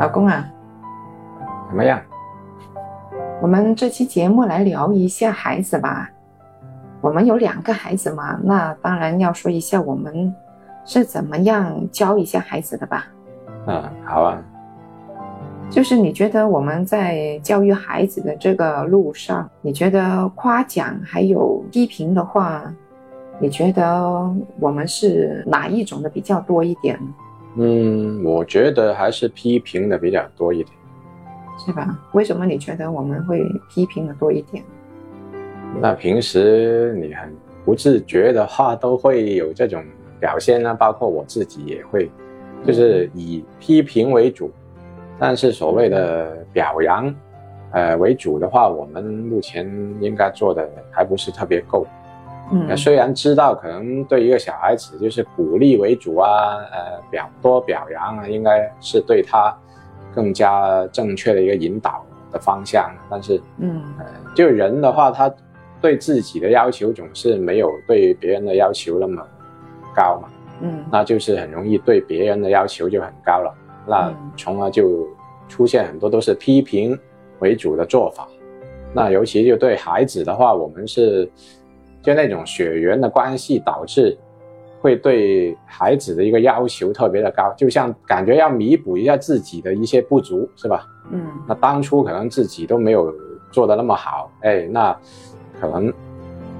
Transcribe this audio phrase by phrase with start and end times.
[0.00, 0.42] 老公啊，
[1.68, 2.00] 怎么样？
[3.42, 6.10] 我们这期节目来聊一下孩子吧。
[7.02, 10.34] 我们有两个孩子嘛，那当然要说一下我们
[10.86, 13.08] 是怎么样教一下孩子的吧。
[13.66, 14.42] 嗯，好啊。
[15.68, 22.62] 就是你觉得我们在教育孩子的这个路上，你觉得夸奖还有批评的话，
[23.38, 26.98] 你觉得我们是哪一种的比较多一点？
[27.56, 30.68] 嗯，我觉得还是批评的比较多一点。
[31.64, 31.98] 是吧？
[32.12, 34.64] 为什么你觉得我们会批评的多一点？
[35.80, 37.30] 那平时你很
[37.64, 39.84] 不自觉的话，都会有这种
[40.18, 42.10] 表现呢，包括我自己也会，
[42.64, 44.50] 就是以批评为主，
[45.18, 47.14] 但是所谓的表扬，
[47.72, 49.66] 呃为主的话，我们目前
[50.00, 51.86] 应该做的还不是特别够。
[52.52, 59.56] 嗯，虽然知道可能对一个小孩子就是鼓励为主啊，呃表多表扬啊，应该是对他。
[60.12, 65.32] 更加正确的一个引导的方向，但是，嗯，呃，就人的话，他
[65.80, 69.24] 对自己的要求总是没有对别人的要求那么
[69.94, 70.28] 高嘛，
[70.62, 73.54] 嗯，那就是很容易对别人的要求就很高了，
[73.86, 75.06] 那从而就
[75.48, 76.98] 出现很多都是批评
[77.38, 78.26] 为主的做法，
[78.92, 81.30] 那尤其就对孩子的话，我们是
[82.02, 84.16] 就那种血缘的关系导致。
[84.82, 90.86] 会对孩子的一个要求特别的高，就像感觉要弥补一下自己的一些不足，是吧？
[91.10, 93.14] 嗯，那当初可能自己都没有
[93.52, 94.98] 做的那么好，哎，那
[95.60, 95.92] 可能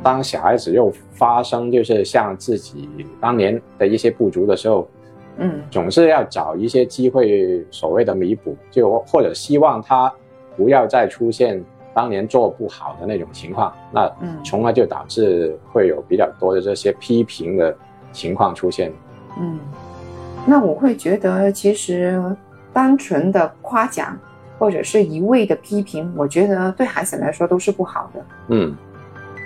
[0.02, 4.86] 当小孩子又发生就是像自己当年的一些不足的时候，
[5.38, 10.12] 嗯，总是要找一些机会所谓的弥补，就或者希望他
[10.58, 11.64] 不要再出现
[11.94, 14.10] 当年做不好的那种情况，那
[14.44, 17.76] 从而就导致会有比较多的这些批评的。
[18.12, 18.92] 情况出现，
[19.38, 19.56] 嗯，
[20.44, 22.20] 那我会觉得，其实
[22.72, 24.18] 单纯的夸奖
[24.58, 28.24] 或者是一味的批评，我觉得对孩子来说都是不好的。
[28.48, 28.74] 嗯，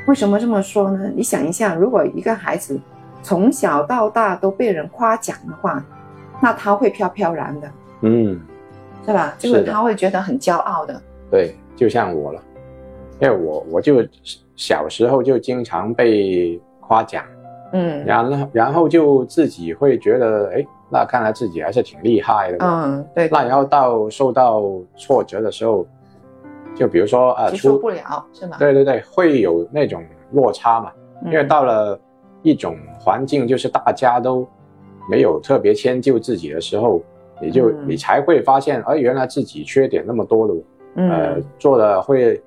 [0.07, 1.13] 为什么这么说呢？
[1.15, 2.81] 你想一下，如果一个孩子
[3.23, 5.85] 从小到大都被人夸奖的话，
[6.41, 8.41] 那他会飘飘然的，嗯，
[9.05, 9.35] 是吧？
[9.39, 10.99] 就是他会觉得很骄傲的。
[11.31, 12.43] 对，就像我了，
[13.21, 14.05] 因为我我就
[14.57, 17.25] 小时候就经常被夸奖。
[17.73, 22.59] 嗯，然后然后就自己会觉得，哎，那看来自己还是挺厉害的。
[22.61, 23.29] 嗯，对。
[23.33, 24.63] 那然后到受到
[24.97, 25.85] 挫折的时候，
[26.77, 28.57] 就比如说啊，接受不了是吗？
[28.61, 30.93] 对对对，会有那种落差嘛。
[31.25, 31.99] 因为到了
[32.43, 34.47] 一种环境，就是大家都
[35.11, 37.03] 没有特别迁就自己的时候，
[37.41, 40.55] 你就你才会发现，哎，原来自己缺点那么多的，
[40.95, 42.41] 呃，做的会。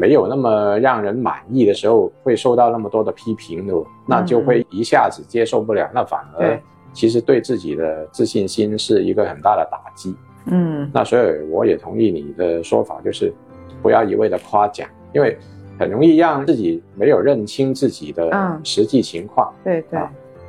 [0.00, 3.74] 没有那么让人满意的时候，会受到那么多的批评的，
[4.06, 6.56] 那就会一下子接受不了，那反而
[6.92, 10.14] 其实对自己的自信心是一个很大的打击。
[10.46, 13.34] 嗯，那所以我也同意你的说法，就是
[13.82, 15.36] 不要一味的夸奖，因为
[15.80, 19.52] 很容易让自己没有认清自己的实际情况。
[19.64, 19.98] 对对，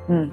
[0.06, 0.30] 嗯，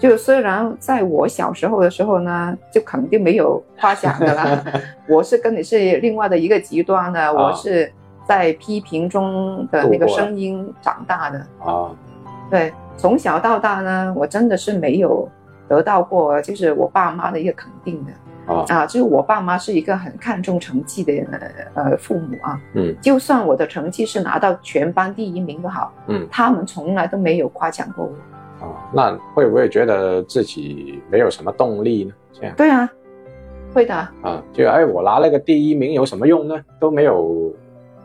[0.00, 4.64] 就虽然在我小时候的时候呢，就肯定没有夸奖的啦，
[5.08, 7.92] 我是跟你是另外的一个极端的，我是。
[8.28, 11.90] 在批评中的那个声音长大的啊，
[12.48, 15.28] 对，从小到大呢，我真的是没有
[15.66, 18.64] 得到过，就是我爸妈的一个肯定的啊。
[18.68, 21.12] 啊，就是我爸妈是一个很看重成绩的
[21.74, 28.12] 呃父母啊，嗯，就算我的成绩是拿到全班第一名都好，嗯，他们从来都没有夸奖过我
[28.60, 32.12] 啊，那会不会觉得自己没有什么动力呢？
[32.32, 32.90] 这样对啊，
[33.72, 36.54] 会的啊，就哎，我拿那个第一名有什么用呢？
[36.78, 37.52] 都没有。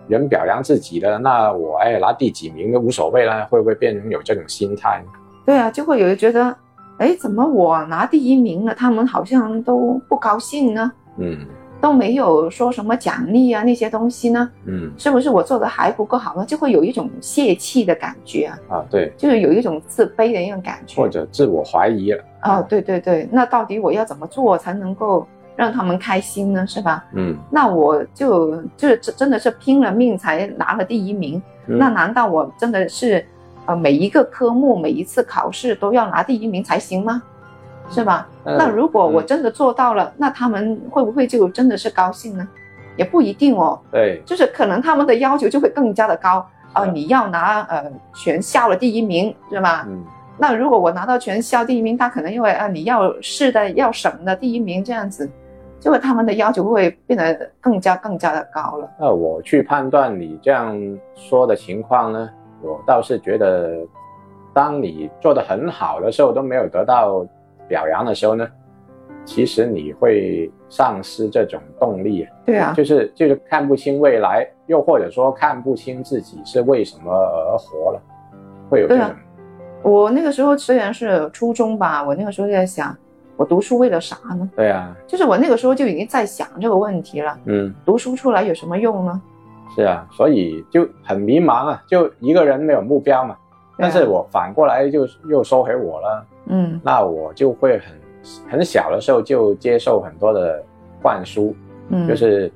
[0.08, 5.04] 人表扬自己的，那我哎拿第几名都无所谓了，会不会变成有这种心态？
[5.44, 6.56] 对啊，就会有人觉得，
[7.00, 10.92] 哎，怎么我拿第一名了，他们好像都不高兴呢？
[11.18, 11.40] 嗯，
[11.86, 14.50] 都没有说什么奖励啊那些东西呢？
[14.66, 16.44] 嗯，是不是我做的还不够好呢？
[16.44, 18.60] 就会有一种泄气的感觉啊？
[18.70, 22.24] 啊，对，就是有一种自卑的一种感觉，或者自我怀疑了。
[22.42, 25.28] 哦，对对对，那到底我要怎么做才能够？
[25.58, 27.06] 让他们开心呢，是吧？
[27.14, 31.42] 嗯，那我就就是真的是拼了命才拿了第一名。
[31.66, 33.26] 那难道我真的是，
[33.66, 37.24] 呃，每一个科目每一次考试都要拿第一名才行吗？
[37.90, 38.28] 是吧？
[38.44, 42.48] 那如果我真的做到了，那他们会不会就真的是高兴呢？
[42.98, 43.80] 也不一定哦。
[43.92, 46.86] 对，就是可能他们的要求就会更加的高啊！
[46.86, 49.86] 你要拿呃全校的第一名，是吧？
[49.88, 50.04] 嗯。
[50.38, 55.30] 那如果我拿到全校第一名，他可能因为啊你要市的要省的第一名这样子，
[55.80, 58.90] 就会他们的要求会变得更加更加的高了。
[59.00, 60.78] 那我去判断你这样
[61.16, 62.30] 说的情况呢，
[62.62, 63.78] 我倒是觉得，
[64.54, 67.26] 当你做的很好的时候都没有得到
[67.68, 68.48] 表扬的时候呢，
[69.24, 72.28] 其实你会丧失这种动力。
[72.46, 78.02] 对啊，就是就是看不清未来，又或者说看不清自己是为什么而活了，
[78.70, 79.10] 会有这种。
[79.82, 82.96] 我那个时候虽然是初中吧，我那个时候就在想，
[83.38, 84.50] 我读书为了啥呢？
[84.56, 87.38] 对啊，就是我那个时候就已经在想这个问题了。
[87.46, 89.22] 嗯，读书出来有什么用呢？
[89.76, 93.36] 是啊，所以就很迷茫啊，就一个人没有目标嘛。
[93.78, 96.26] 但是我反过来就又收回我了。
[96.48, 97.94] 嗯，那我就会很
[98.50, 100.64] 很小的时候就接受很多的
[101.02, 101.56] 灌输，
[101.90, 102.52] 嗯，就是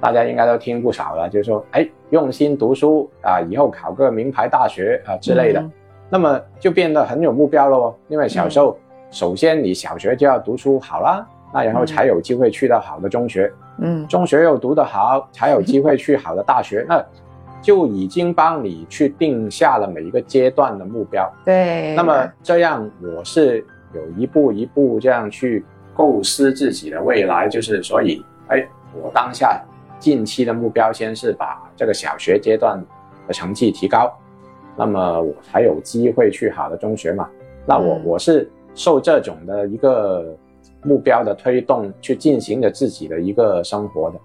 [0.00, 5.64] 大家应该都听不少了，就是说，哎，用心读书啊，以后考个名牌大学啊之类的。
[6.08, 8.76] 那么就变得很有目标了哦，因为小时候，
[9.10, 17.00] 首先你小学就要读书好啦，那然后才有机会去到好的中学，嗯，中学又读得好，才有机会去好的大学，那
[17.62, 21.30] 就已经帮你去定下了每一个阶段的目标。
[21.44, 23.64] 对，那么这样我是
[23.94, 25.64] 有一步一步这样去
[25.94, 28.66] 构思自己的未来，就是所以，哎，
[29.02, 29.62] 我当下
[29.98, 32.82] 近期的目标先是把这个小学阶段
[33.26, 34.10] 的成绩提高。
[34.76, 37.28] 那么我才有机会去好的中学嘛？
[37.66, 40.34] 那我我是受这种的一个
[40.82, 44.18] 目标的推动去进行着自己的一个生活的。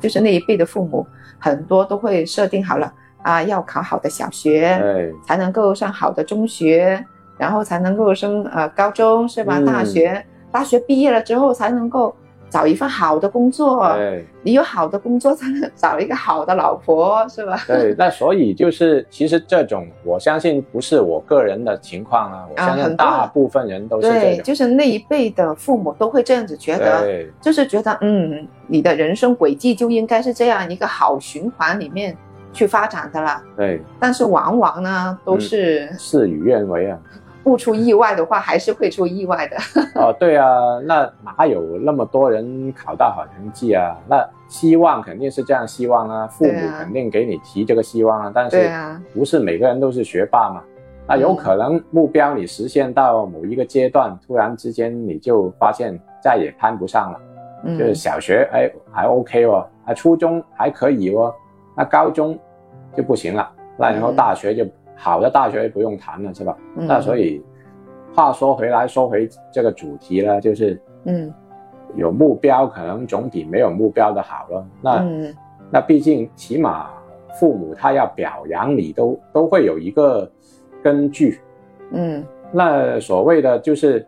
[0.00, 1.06] 就是那一辈的父母
[1.38, 2.92] 很多都会设定好了
[3.22, 7.04] 啊，要考好的小学，对，才能够上好的中学，
[7.36, 9.60] 然后才能够升呃高中是吧？
[9.60, 12.14] 大学，大学毕业了之后才能够。
[12.50, 17.58] 找一份好的工作，对，你有好的工作才能找一个好的老婆，是吧？
[17.66, 32.16] 对，那所以就是，其实这种我相信不是我个人的情况啊，我相信大部分人都是对，就是那一辈的父母都会这样子觉得，就是觉得，嗯，你的人生轨迹就应该是这样一个好循环里面
[32.52, 33.42] 去发展的啦。
[33.56, 36.98] 对，但是往往呢，都是事与愿违啊。
[37.48, 39.56] 不出意外的话，还是会出意外的。
[39.98, 40.44] 哦，对啊，
[40.84, 43.96] 那哪有那么多人考到好成绩啊？
[44.06, 48.32] 那希望肯定是这样希望啊，父母肯定给你提这个希望啊。
[48.34, 48.70] 但是
[49.14, 50.62] 不是每个人都是学霸嘛？
[51.06, 57.20] 那有可能目标你实现到某一个阶段，突然之间你就发现再也攀不上了。
[57.64, 61.34] 嗯，就是小学哎还 OK 哦，啊初中还可以哦，
[61.74, 62.38] 那高中
[62.94, 64.66] 就不行了，那然后大学就。
[65.00, 66.58] 好的大学不用谈了，是吧？
[66.74, 67.40] 那所以，
[68.14, 71.32] 话说回来，说回这个主题呢，就是，嗯，
[71.94, 74.66] 有目标可能总比没有目标的好了。
[74.82, 75.06] 那，
[75.70, 76.90] 那毕竟起码
[77.38, 80.28] 父母他要表扬你，都都会有一个
[80.82, 81.40] 根据。
[81.92, 84.04] 嗯，那所谓的就是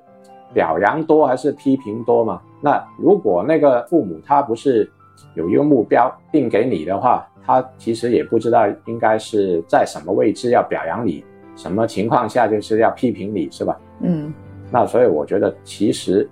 [0.52, 2.42] 表扬多还是批评多嘛？
[2.60, 4.90] 那如果那个父母他不是
[5.34, 11.24] 有一个目标定给你的话，他其实也不知道应该是在什么位置要表扬你，
[11.56, 13.78] 什么情况下就是要批评你，是吧？
[14.00, 14.32] 嗯，
[14.70, 16.28] 那所以我觉得其实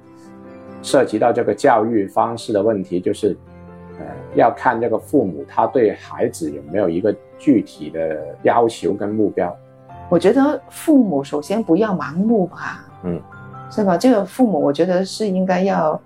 [0.82, 3.36] 涉及到这个教育方式的问题，就是
[3.98, 9.54] 呃要看这个父母他对孩子有没有一个具体的要求跟目标。
[10.08, 13.20] 我觉得父母首先不要盲目吧，嗯，
[13.70, 13.96] 是吧？
[13.96, 16.00] 这个父母我觉得是应该要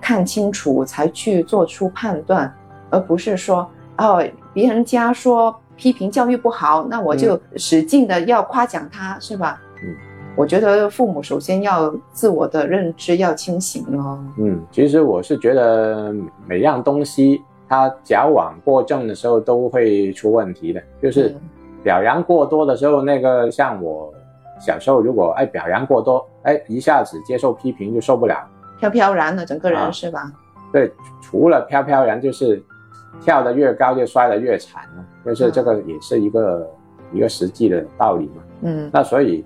[0.00, 2.52] 看清楚才去做出判断，
[2.90, 3.68] 而不是说。
[3.98, 9.58] 哦，别人家说批评教育不好，那我就使劲的要夸奖他，是吧？
[9.82, 9.96] 嗯，
[10.36, 14.22] 我觉得父母首先要自我的认知要清醒哦。
[14.36, 16.14] 嗯，其实我是觉得
[16.46, 21.34] 每样东西它矫枉过正的时候都会出问题的，就是
[21.82, 24.12] 表扬过多的时候，那个像我
[24.60, 28.46] 小时候如果哎表扬过多，哎一下子接受批评就受不了，
[28.78, 30.32] 飘飘然的整个人是吧？
[30.72, 32.62] 对，除了飘飘然就是。
[33.22, 36.70] 跳得越高就摔得越惨了，就是这个也是一个
[37.14, 38.42] 一个实际的道理嘛。
[38.60, 39.42] 嗯，那所以，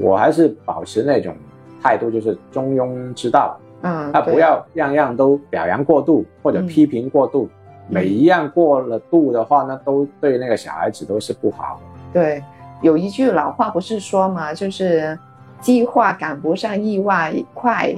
[0.00, 1.36] 我还是保持那种
[1.82, 3.60] 态度，就是中庸之道。
[3.82, 7.50] 嗯，那不要样样都表扬过度或者批评过度，
[7.86, 12.00] 每一样过了度的话，呢都对那个小孩子都是不好的。
[12.14, 12.42] 对，
[12.80, 15.16] 有一句老话不是说嘛，就是
[15.60, 17.94] 计划赶不上意外快，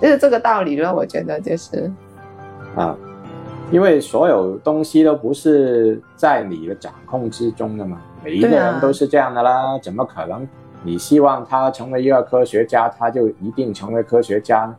[0.00, 0.94] 就是这个道理了。
[0.94, 1.90] 我觉得就是，
[2.74, 2.96] 啊。
[3.72, 10.46] 因为所有东西都不是在你的掌控之中的嘛，每一个人都是这样的啦，怎么可能
[10.84, 14.76] 你希望他成为一个科学家，他就一定成为科学家呢？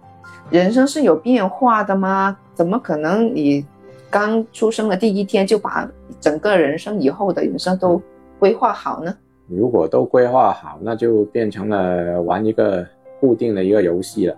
[0.50, 2.38] 人生是有变化的吗？
[2.54, 3.66] 怎么可能你
[4.10, 5.86] 刚出生的第一天就把
[6.22, 8.02] 整个人生以后的人生都
[8.40, 9.14] 规划好呢？
[9.50, 12.88] 如果都规划好，那就变成了玩一个
[13.20, 14.36] 固定的一个游戏了。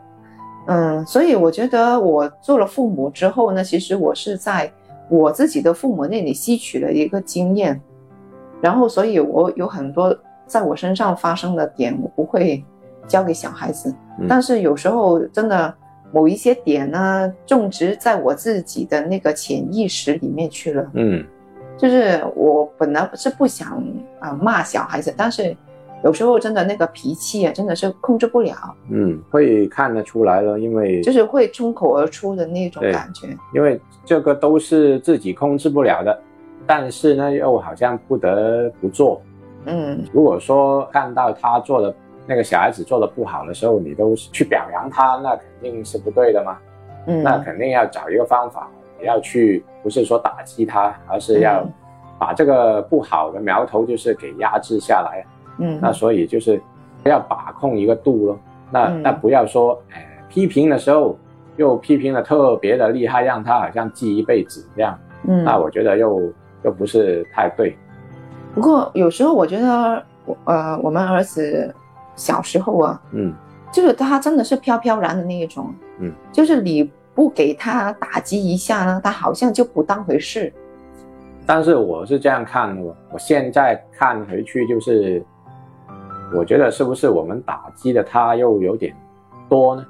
[0.70, 4.72] 嗯，所以我觉得我做了父母之后呢，其实我是在
[5.10, 7.82] 我自己的父母那里吸取了一个经验，
[8.62, 12.64] 然后所以我有很多在我身上发生的点，我不会
[13.08, 13.90] 教给小孩子。
[14.20, 15.74] 嗯但是有时候真的
[16.12, 20.88] 某一些点呢，种植在我自己的那个潜意识里面去了。
[20.94, 21.26] 嗯
[21.78, 23.82] 就是我本来是不想
[24.20, 25.56] 啊、骂小孩子，但是
[26.04, 28.56] 有时候真的那个脾气啊，真的是控制不了，
[28.90, 33.28] 嗯，会看得出来了，因为就是会冲口而出的那种感觉。
[33.54, 36.18] 因为这个都是自己控制不了的，
[36.66, 39.22] 但是呢，又好像不得不做。
[39.66, 41.94] 嗯如果说看到他做的
[42.26, 46.58] 那个小孩子做的不好的时候，你都去表扬他，那肯定是不对的嘛。
[47.08, 51.74] 嗯，那肯定要找一个方法，你要去不是说打击他，而是要嗯
[52.18, 55.26] 把这个不好的苗头就是给压制下来。
[55.26, 55.36] 嗯
[55.82, 56.62] 那所以就是
[57.04, 58.40] 要把控一个度咯。
[58.72, 61.18] 那、嗯那不要说，哎，批评的时候
[61.58, 64.98] 又批评的特别的厉害，让他好像记一辈子这样。
[65.24, 66.22] 嗯，那我觉得又
[66.64, 67.76] 又不是太对。
[68.54, 70.04] 不过有时候我觉得，
[70.46, 71.74] 呃，我们儿子
[72.16, 73.34] 小时候啊，嗯
[73.72, 80.52] 就是他真的是飘飘然的那一种，嗯，就是你不给他打击一下呢，他好像就不当回事。
[81.46, 85.24] 但是我是这样看的，我我现在看回去就是，
[86.34, 88.96] 我觉得是不是我们打击的他又有点
[89.48, 89.86] 多呢？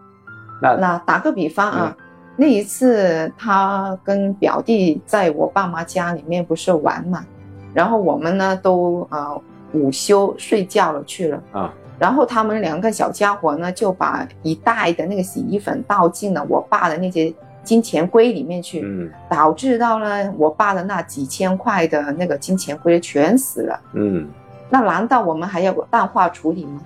[0.61, 1.97] 那那打个比方嗯啊，
[2.35, 7.25] 那一次他跟表弟在我爸妈家里面不是玩嘛，
[7.73, 9.41] 然后我们呢都呃
[9.73, 23.79] 午休睡觉了去了，啊然后他们两个小家伙呢就把一袋的那个洗衣粉倒进了我爸的那些金钱龟里面去，嗯导致到呢我爸的那几千块的那个金钱龟全死了。
[23.93, 24.29] 嗯
[24.69, 26.81] 那难道我们还要淡化处理吗？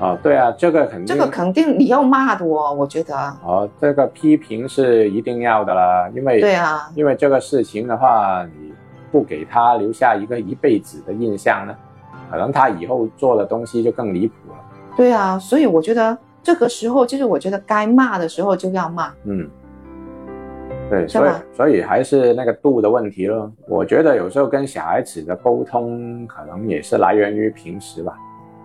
[0.00, 3.14] 啊，对啊，这个肯定这个肯定你要骂的哦，我觉得。
[3.44, 8.72] 哦，这个批评是一定要的啦，因为对啊，因为这个事情的话，你
[9.12, 11.74] 不给他留下一个一辈子的印象呢，
[12.30, 14.56] 可能他以后做的东西就更离谱了。
[14.96, 19.12] 对啊，所以我觉得这个时候就是我觉得该骂的时候就要骂。
[19.24, 19.48] 嗯，
[20.92, 23.50] 对，所以所以还是那个度的问题咯。
[23.66, 28.14] 我觉得有时候跟小孩子的沟通，可能也是来源于平时吧。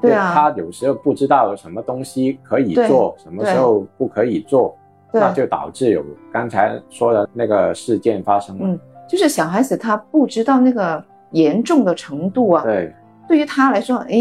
[0.01, 4.77] 对啊，他有时候不知道什么东西可以做，什么时候不可以做，
[5.11, 8.67] 那就导致有刚才说的那个事件发生了。
[8.67, 12.93] 嗯就是小孩子他不知道那个严重的程度啊，对，
[13.25, 14.17] 对于他来说，哎，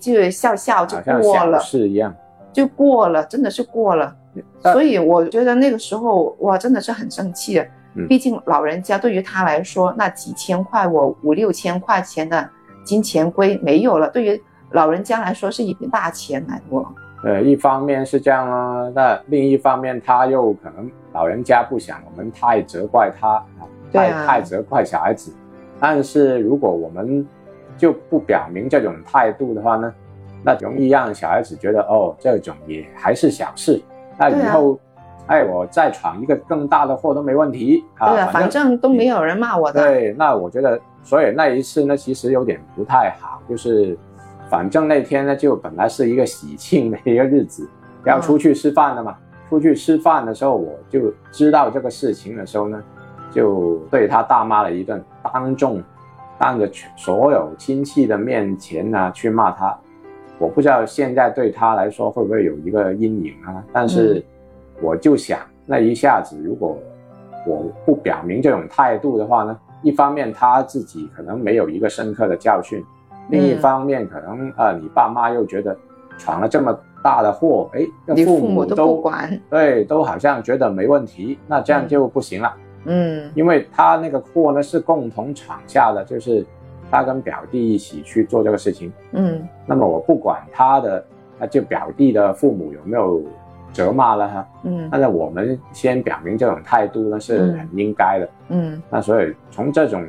[0.00, 2.14] 就笑笑就好像小过了，是一样。
[2.50, 4.16] 就过了，真的是过了。
[4.62, 7.62] 但所以我觉得那个时候哇，真的是很生气
[8.08, 12.46] 毕竟老人家对于他来说，那几千块我五六千块钱的
[12.84, 16.86] 金钱龟没有了，对于老人家来说是一笔大钱来的哦。
[17.24, 25.32] 呃，一方面是这样啦，那另一方面他又可能老人家不想我们太责怪他啊，太太责怪小孩子。
[25.80, 27.26] 但是如果我们
[27.78, 29.92] 就不表明这种态度的话呢，
[30.42, 33.80] 那容易让小孩子觉得哦，这种也还是小事。
[34.18, 34.78] 那以后，
[35.26, 38.10] 哎，我再闯一个更大的祸都没问题啊。
[38.10, 39.82] 对啊，反正都没有人骂我的。
[39.82, 43.96] 对，那我觉得，所以那一次呢，其实有点不太好，就是
[44.48, 47.68] 反正那天呢，就本来是一个喜庆的一个日子，
[48.04, 49.16] 要出去吃饭的嘛。
[49.48, 52.82] 出去吃饭的时候，我就知道这个事情的时候呢，
[53.30, 55.80] 就对他大骂了一顿，当众
[56.36, 59.78] 当着全所有亲戚的面前呢、去骂他。
[60.38, 63.64] 我不知道现在对他来说会不会有一个阴影啊？
[63.72, 64.22] 但是
[64.82, 66.76] 我就想，那一下子如果
[67.46, 72.84] 我不表明这种态度的话呢，一方面他自己可能没有一个深刻的教训，
[73.30, 75.76] 另一方面可能呃你爸妈又觉得
[76.18, 81.88] 闯了这么大的祸，哎，那你父母母都不管，对，都好像觉得没问题，那这样嗯。
[81.88, 83.30] 就不行了，嗯。
[83.34, 86.44] 因为他那个祸呢是共同闯下的，就是
[86.90, 89.46] 他跟表弟一起去做这个事情，嗯。
[89.66, 91.04] 那么我不管他的，
[91.38, 93.22] 那就表弟的父母有没有
[93.72, 94.88] 责骂了他，嗯。
[94.90, 98.28] 但是我们先表明这种态度呢是很应该的。
[98.48, 98.82] 嗯。
[98.90, 100.06] 那所以从这种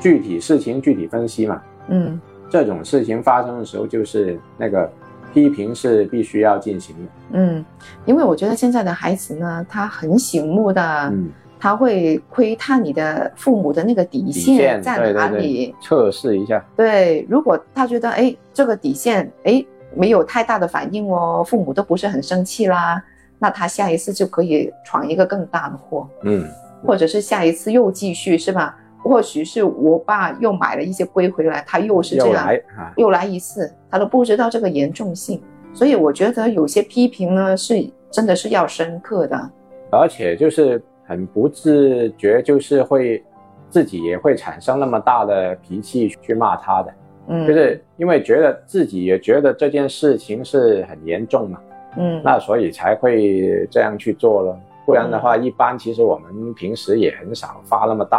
[0.00, 2.20] 具体事情具体分析嘛，嗯。
[2.50, 4.90] 这种事情发生的时候，就是那个
[5.34, 7.02] 批评是必须要进行的。
[7.32, 7.62] 嗯，
[8.06, 11.28] 因为我觉得现在的孩子呢，他很醒目的，嗯
[11.58, 15.66] 他会窥探你的父母的那个底底线线在哪里。
[15.66, 23.02] 对，测试一下，对，如果他觉得哎这个底线哎没有太大的反应哦，父母都不是很生气啦，
[23.38, 26.46] 那他下一次就可以闯一个更大的祸，嗯，
[26.86, 28.76] 或者是下一次又继续是吧？
[29.00, 35.40] 或许是我爸又买了一些龟回来，他又是这又样来啊，又来一次，他都不知道这个严重性。
[35.72, 39.50] 所以我觉得有些批评呢是真的是要深刻的。
[39.90, 43.24] 而且就是很不自觉，就是会
[43.70, 46.94] 自己也会产生那么大的脾气去骂他的，
[47.28, 51.58] 嗯，就是因为觉得自己也觉得这件事情是很严重嘛，
[51.96, 54.60] 嗯，那所以才会这样去做了。
[54.84, 58.18] 不然的话，一般其实我们平时也很少发那么大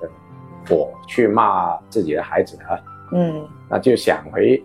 [0.00, 0.08] 的
[0.68, 2.78] 火去骂自己的孩子啊。
[3.12, 4.62] 嗯那就想回，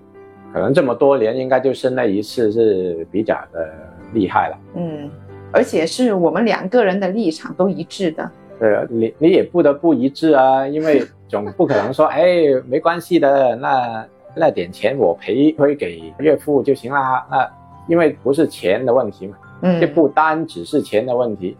[0.51, 3.71] 可能这么多年，应该就是那一次是比较的
[4.13, 4.57] 厉害了。
[4.75, 5.09] 嗯，
[5.53, 8.29] 而且是我们两个人的立场都一致的。
[8.59, 12.23] 对啊，你你也不得不一致啊，因为总不可能说，哎，
[12.67, 14.05] 没关系的，那
[14.35, 17.25] 那点钱我赔回给岳父就行啦。
[17.29, 17.49] 那
[17.87, 21.57] 因为不是钱的问题嘛，嗯，就不单只是钱的问题，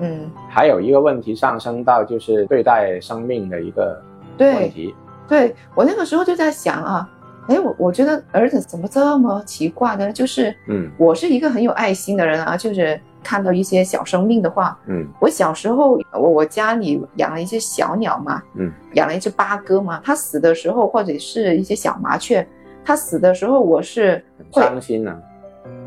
[0.00, 4.00] 嗯，还有一个问题上升到就是对待生命的一个
[4.38, 4.94] 问对题。
[5.28, 7.08] 对，我那个时候就在想啊，
[7.48, 10.10] 哎，我我觉得儿子怎么这么奇怪呢？
[10.10, 22.46] 就是嗯我是一个很有爱心的人啊，就是看到一些小生命的话，嗯我小时候我我家里养了一些小鸟嘛，嗯，养了一只八哥嘛，它死的时候或者是一些小麻雀，
[22.84, 25.18] 它死的时候我是会伤心啊。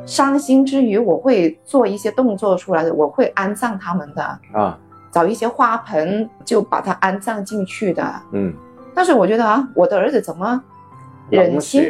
[0.05, 4.77] 伤心之余，我会做一些动作出来的，我会安葬它们的，啊，
[5.09, 8.03] 找一些花盆就把它安葬进去的。
[8.33, 8.53] 嗯，
[8.93, 10.61] 但是我觉得啊，我的儿子怎么
[11.29, 11.85] 忍心，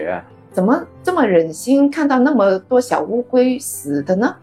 [0.51, 4.35] 怎么这么忍心看到那么多小乌龟死的呢？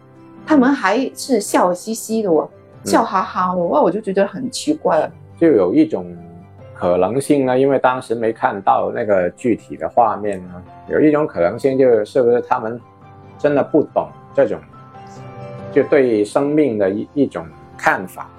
[0.46, 2.48] 他们还是笑嘻嘻的哦，
[2.84, 5.10] 嗯笑哈哈的，哇，我就觉得很奇怪了。
[5.38, 6.16] 就有一种
[6.72, 12.80] 可能性呢，因为当时没看到那个具体的画面呢，有一种可能性就是不是他们
[13.38, 14.58] 真的不懂这种，
[15.72, 17.44] 就对生命的一一种
[17.76, 18.30] 看法，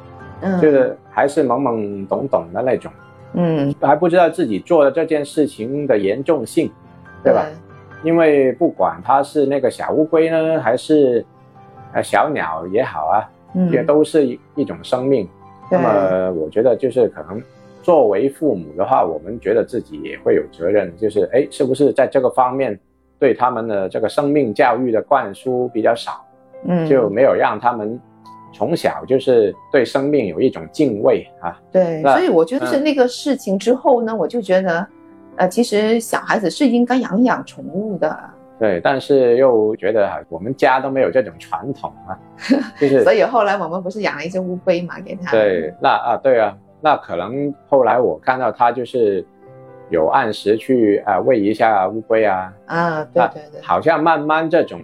[0.41, 2.91] 嗯，就是还是懵懵懂懂的那种，
[3.33, 6.71] 嗯，还不知道自己做的这件事情的严重性，
[7.23, 7.45] 对吧？
[8.03, 11.25] 因为不管他是那个小乌龟呢，还是
[11.97, 15.27] 呃小鸟也好啊，嗯，也都是一一种生命。
[15.69, 17.41] 那么我觉得就是可能
[17.81, 22.79] 作为父母的话，我们觉得自己也会有责任，就是哎，是不是在这个方面
[23.19, 26.23] 对他们的这个生命教育的灌输比较少，
[26.65, 27.99] 嗯，就没有让他们
[28.53, 31.59] 从小就是对生命有一种敬畏啊。
[31.71, 34.87] 对，所以我觉得是那个事情之后呢，我就觉得，
[35.35, 38.17] 呃，其实小孩子是应该养养宠物的，
[38.59, 42.17] 对，但是又觉得啊我们家都没有这种传统啊，
[42.79, 45.31] 就是 所以后来我们不是养了一只乌龟嘛，给他。
[45.31, 49.23] 对，那啊，对啊，那可能后来我看到他就是
[49.89, 54.81] 有按时去啊喂一下乌龟啊，啊，对对对，好像慢慢这种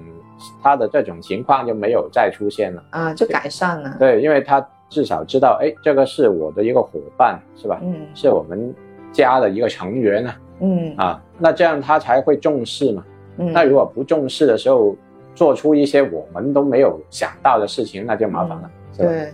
[0.62, 2.84] 他的这种情况就没有再出现了。
[2.92, 3.96] 啊，就改善了。
[3.98, 7.80] 对，因为他至少知道，哎，这个是我的一个伙伴，是吧？
[7.82, 8.72] 嗯是我们
[9.12, 13.04] 家的一个成员啊，嗯啊，那这样他才会重视嘛。
[13.38, 14.96] 嗯，那如果不重视的时候，
[15.36, 18.72] 做出一些我们都没有想到的事情，那就麻烦了？
[18.98, 19.34] 对，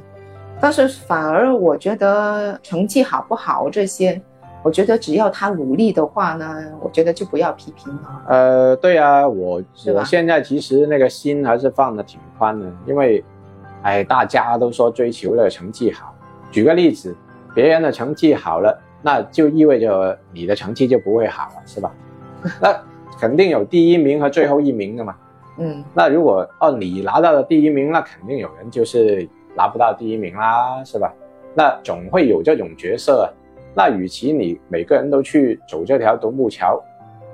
[0.61, 4.21] 但是反而我觉得成绩好不好这些，
[4.63, 8.21] 我觉得只要他努力的话呢，我觉得就不要批评了。
[8.27, 9.61] 呃，对啊，我
[9.93, 13.23] 我现在其实那个心还是放的挺宽的，因为，
[13.83, 16.15] 哎，大家都说追求的成绩好。
[16.51, 17.15] 举个例子，
[17.53, 21.91] 别人的成绩好了，那就意味着你的成绩就不会好了，是吧？
[22.61, 22.81] 那
[23.19, 25.15] 肯定有第一名和最后一名的嘛。
[25.57, 31.13] 嗯那如果哦你拿到了第一名，那肯定有人就是拿不到第一名啦，是吧？
[31.53, 33.27] 那总会有这种角色啊。
[33.75, 36.81] 那与其你每个人都去走这条独木桥，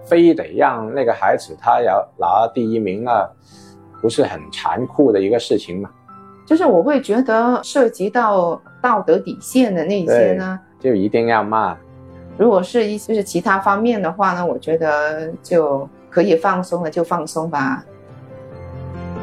[0.04, 3.30] 非得让那个孩子他要拿第一名，那
[4.02, 5.90] 不是很残酷的一个事情吗？
[6.46, 11.78] 就是我会觉得涉及到道德底线的那些呢，就一定要骂。
[12.38, 17.84] 如果是一就是其他方面的话呢，我觉得就可以放松了，就放松吧。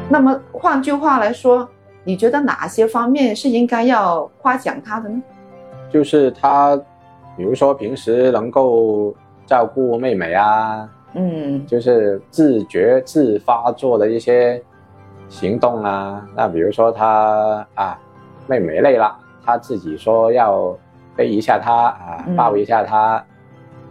[0.09, 1.67] 那么换句话来说，
[2.03, 5.21] 你觉得哪些方面是应该要夸奖他的呢？
[5.91, 6.75] 就是他，
[7.37, 14.61] 比如说平时能够照顾妹妹啊，嗯就是自觉自发做的一些
[15.29, 16.27] 行动啊。
[16.35, 17.99] 那比如说他啊，
[18.47, 20.75] 妹妹累了，他自己说要
[21.15, 23.23] 背一下他啊嗯，抱一下他，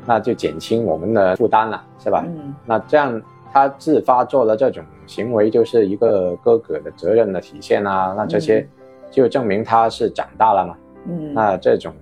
[0.07, 2.25] 那就减轻我们的负担了，是吧？
[2.27, 3.21] 嗯那这样
[3.53, 8.15] 他自发做了这种行为，就是一个哥哥的责任的体现啊。
[8.17, 8.69] 那这些嗯
[9.11, 10.77] 就证明他是长大了嘛。
[11.07, 11.93] 嗯，那这种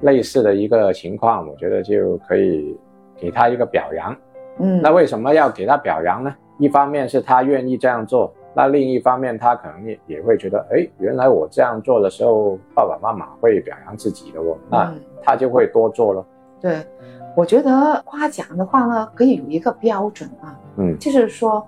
[0.00, 2.76] 类似的一个情况，我觉得就可以
[3.16, 4.16] 给他一个表扬。
[4.58, 6.34] 嗯，那为什么要给他表扬呢？
[6.58, 16.24] 一方面是他愿意这样做，那另一方面他可能也也会觉得，哎，原来我这样做的时候，爸爸妈妈会表扬自己的哦，那嗯他就会多做了。
[16.60, 16.86] 对，
[17.36, 21.66] 我觉得夸奖的话呢，可以有一个标准啊，嗯就是说，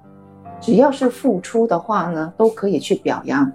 [0.61, 3.51] 只要是付出的话呢，都可以去表扬，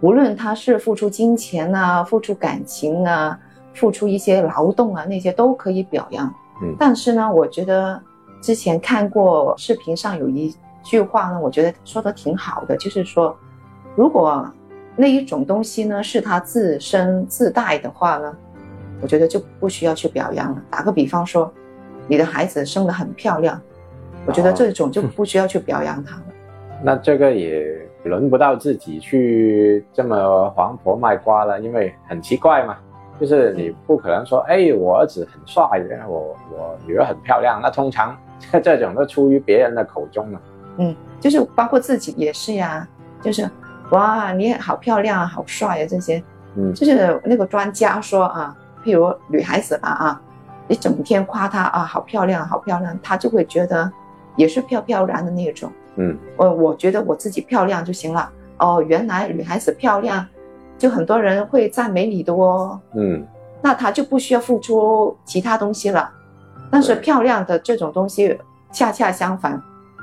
[0.00, 3.38] 无论他是付出金钱啊、付出感情啊、
[3.74, 6.26] 付出一些劳动啊，那些都可以表扬。
[6.62, 8.00] 嗯但是呢，我觉得
[8.40, 10.54] 之前看过视频上有一
[10.88, 13.36] 句话呢，我觉得说的挺好的，就是说，
[13.94, 14.50] 如果
[14.96, 18.34] 那一种东西呢是他自身自带的话呢，
[19.02, 20.62] 我觉得就不需要去表扬了。
[20.70, 21.52] 打个比方说，
[22.06, 23.60] 你的孩子生得很漂亮，
[24.24, 26.22] 我觉得这种就不需要去表扬他了。
[26.82, 27.66] 那这个也
[28.04, 32.78] 轮不到自己去这么黄婆卖瓜了，因为很奇怪嘛，
[33.20, 35.62] 就是你不可能说，哎，我儿子很帅，
[36.08, 38.16] 我我女儿很漂亮，那通常
[38.62, 40.40] 这种都出于别人的口中嘛。
[40.78, 42.86] 嗯，就是包括自己也是呀，
[43.20, 43.48] 就是
[43.90, 46.22] 哇，你好漂亮啊，好帅啊，这些，
[46.56, 50.20] 嗯就是那个专家说啊，譬如女孩子吧啊，
[50.66, 53.90] 你整天夸她啊，好漂亮，好漂亮，她就会觉得
[54.36, 55.70] 也是飘飘然的那种。
[55.96, 58.30] 嗯我我觉得我自己漂亮就行了。
[58.58, 60.24] 哦，原来女孩子漂亮，
[60.76, 63.26] 就很多人会赞美你的哦，嗯，
[63.62, 66.10] 那她就不需要付出其他东西了。
[66.70, 68.38] 但是漂亮的这种东西，
[68.70, 69.60] 恰恰相反，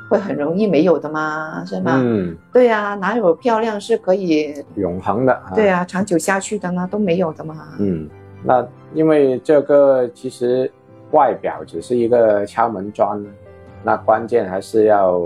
[0.10, 2.00] 会很容易没有的嘛，是吗？
[2.02, 5.34] 嗯，对呀、哪有漂亮是可以永恒的。
[5.34, 6.88] 啊对啊、长久下去的呢？
[6.91, 7.68] 都没有的嘛。
[7.80, 8.08] 嗯，
[8.44, 10.72] 那因为这个其实
[11.12, 13.24] 外表只是一个敲门砖，
[13.84, 15.22] 那关键还是要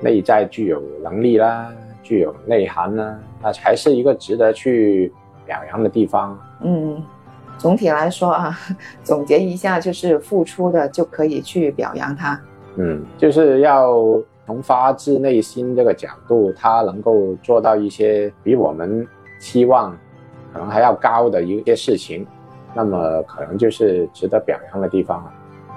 [0.00, 1.70] 内在具有能力啦，
[2.02, 5.12] 具有内涵啦，那才是一个值得去
[5.44, 6.38] 表扬的地方。
[6.62, 7.02] 嗯，
[7.58, 8.58] 总体来说啊，
[9.04, 12.40] 总结一下就是付出的就可以去表扬他。
[12.82, 13.94] 嗯，就是要
[14.46, 19.06] 从发自内心这个角度，他能够做到一些比我们
[19.38, 19.94] 期望
[20.52, 22.26] 可能还要高的一些事情，
[22.74, 25.32] 那么可能就是值得表扬的地方了。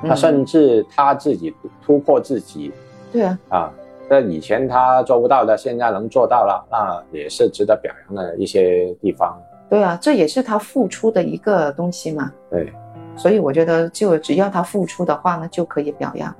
[0.08, 1.54] 他嗯甚至他自己
[1.86, 2.72] 突破自己
[3.12, 3.72] 对啊，啊，
[4.10, 9.38] 那以前他做不到的，现在能做到了，那也是值得表扬的一些地方。
[9.70, 12.32] 对啊，这也是他付出的一个东西嘛。
[12.50, 12.72] 对
[13.16, 16.36] 所以我觉得，就只要他付出的话呢，就可以表扬。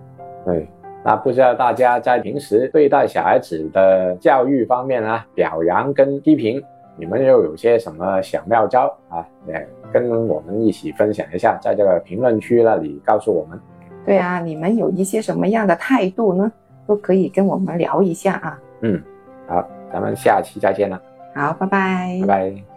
[0.46, 0.68] 对，
[1.04, 6.62] 那不知道大家在平时对待小孩子的教育方面啊，表扬跟批评，
[6.98, 9.26] 你们又有些什么小妙招啊？
[9.48, 13.60] 也跟我们一起分享一下，在这个评论区那里告诉我们。
[14.06, 16.52] 对啊，你们有一些什么样的态度呢？
[16.86, 18.60] 都可以跟我们聊一下啊。
[18.82, 19.02] 嗯，
[19.48, 21.02] 好，咱们下期再见了，
[21.34, 22.73] 好，拜拜拜拜。